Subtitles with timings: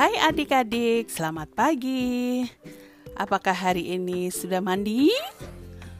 [0.00, 2.48] Hai adik-adik, selamat pagi.
[3.20, 5.12] Apakah hari ini sudah mandi?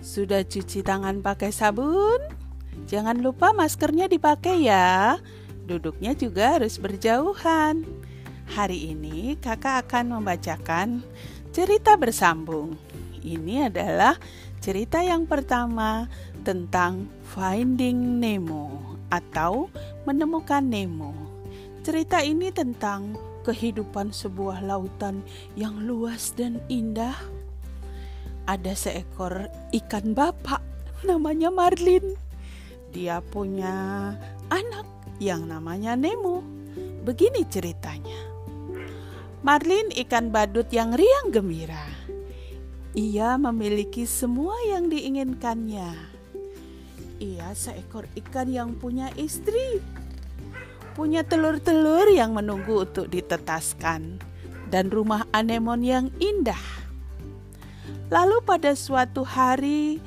[0.00, 2.16] Sudah cuci tangan pakai sabun?
[2.88, 5.20] Jangan lupa maskernya dipakai ya.
[5.68, 7.84] Duduknya juga harus berjauhan.
[8.56, 11.04] Hari ini kakak akan membacakan
[11.52, 12.80] cerita bersambung.
[13.20, 14.16] Ini adalah
[14.64, 16.08] cerita yang pertama
[16.48, 19.68] tentang Finding Nemo atau
[20.08, 21.41] menemukan Nemo.
[21.82, 25.18] Cerita ini tentang kehidupan sebuah lautan
[25.58, 27.18] yang luas dan indah.
[28.46, 30.62] Ada seekor ikan bapak
[31.02, 32.14] namanya Marlin.
[32.94, 34.14] Dia punya
[34.46, 34.86] anak
[35.18, 36.46] yang namanya Nemo.
[37.02, 38.30] Begini ceritanya.
[39.42, 41.82] Marlin ikan badut yang riang gembira.
[42.94, 45.90] Ia memiliki semua yang diinginkannya.
[47.18, 49.82] Ia seekor ikan yang punya istri
[50.92, 54.20] punya telur-telur yang menunggu untuk ditetaskan,
[54.68, 56.60] dan rumah anemon yang indah.
[58.12, 60.00] Lalu pada suatu hari,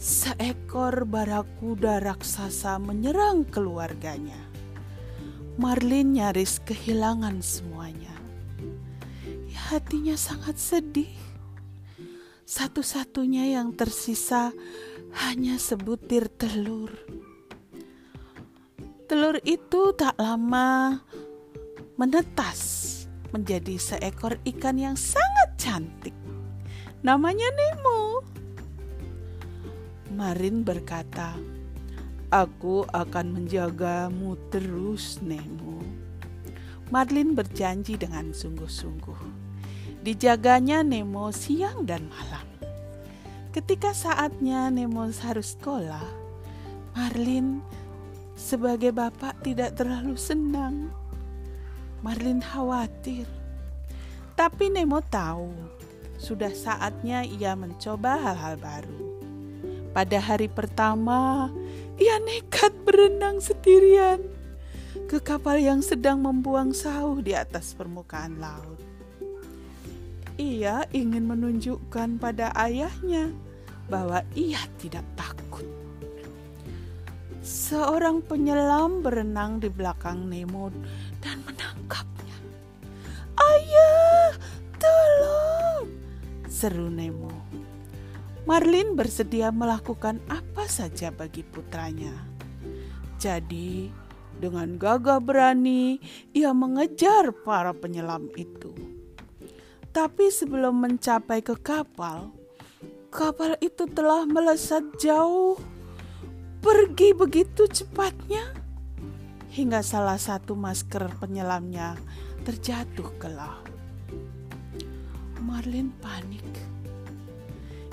[0.00, 4.40] seekor barakuda raksasa menyerang keluarganya.
[5.60, 8.16] Marlin nyaris kehilangan semuanya.
[9.70, 11.14] Hatinya sangat sedih.
[12.42, 14.50] Satu-satunya yang tersisa
[15.14, 16.90] hanya sebutir telur
[19.10, 21.02] Telur itu tak lama
[21.98, 22.86] menetas
[23.34, 26.14] menjadi seekor ikan yang sangat cantik.
[27.02, 28.22] Namanya Nemo.
[30.14, 31.34] Marin berkata,
[32.30, 35.82] "Aku akan menjagamu terus, Nemo."
[36.94, 39.18] Marlin berjanji dengan sungguh-sungguh.
[40.06, 42.46] Dijaganya Nemo siang dan malam.
[43.50, 46.06] Ketika saatnya Nemo harus sekolah,
[46.94, 47.58] Marlin
[48.40, 50.88] sebagai bapak tidak terlalu senang.
[52.00, 53.28] Marlin khawatir.
[54.32, 55.52] Tapi Nemo tahu,
[56.16, 59.00] sudah saatnya ia mencoba hal-hal baru.
[59.92, 61.52] Pada hari pertama,
[62.00, 64.24] ia nekat berenang sendirian
[65.04, 68.80] ke kapal yang sedang membuang sauh di atas permukaan laut.
[70.40, 73.28] Ia ingin menunjukkan pada ayahnya
[73.92, 75.04] bahwa ia tidak.
[77.70, 80.74] Seorang penyelam berenang di belakang Nemo
[81.22, 82.34] dan menangkapnya.
[83.38, 84.34] Ayah,
[84.74, 85.86] tolong!
[86.50, 87.30] Seru Nemo.
[88.42, 92.10] Marlin bersedia melakukan apa saja bagi putranya.
[93.22, 93.86] Jadi,
[94.42, 96.02] dengan gagah berani,
[96.34, 98.74] ia mengejar para penyelam itu.
[99.94, 102.34] Tapi sebelum mencapai ke kapal,
[103.14, 105.54] kapal itu telah melesat jauh
[106.60, 108.52] pergi begitu cepatnya
[109.50, 111.98] hingga salah satu masker penyelamnya
[112.46, 113.68] terjatuh ke laut.
[115.40, 116.44] Marlin panik.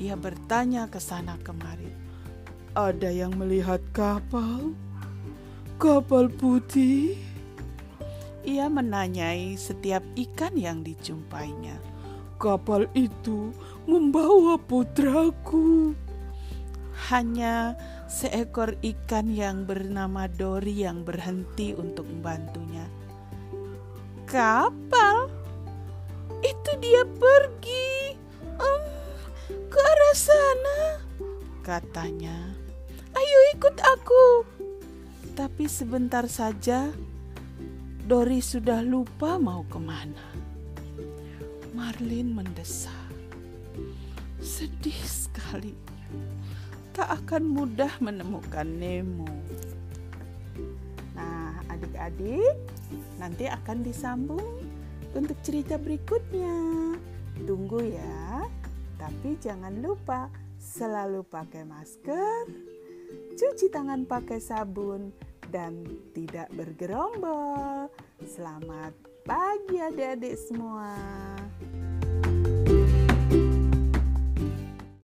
[0.00, 1.90] Ia bertanya ke sana kemari.
[2.76, 4.72] Ada yang melihat kapal?
[5.80, 7.18] Kapal putih?
[8.46, 11.76] Ia menanyai setiap ikan yang dijumpainya.
[12.40, 13.52] Kapal itu
[13.84, 15.92] membawa putraku.
[17.10, 17.74] Hanya
[18.10, 22.86] seekor ikan yang bernama Dori yang berhenti untuk membantunya.
[24.26, 25.30] Kapal?
[26.42, 28.16] Itu dia pergi
[28.58, 28.84] um,
[29.70, 30.80] ke arah sana,
[31.66, 32.54] katanya.
[33.12, 34.24] Ayo ikut aku.
[35.34, 36.90] Tapi sebentar saja,
[38.06, 40.26] Dori sudah lupa mau ke mana.
[41.74, 43.12] Marlin mendesak.
[44.40, 45.76] Sedih sekali
[47.00, 49.24] tak akan mudah menemukan Nemo.
[51.16, 52.60] Nah, adik-adik,
[53.16, 54.60] nanti akan disambung
[55.16, 56.52] untuk cerita berikutnya.
[57.40, 58.44] Tunggu ya,
[59.00, 60.28] tapi jangan lupa
[60.60, 62.52] selalu pakai masker,
[63.32, 65.08] cuci tangan pakai sabun,
[65.48, 65.80] dan
[66.12, 67.88] tidak bergerombol.
[68.28, 68.92] Selamat
[69.24, 70.92] pagi, adik-adik semua.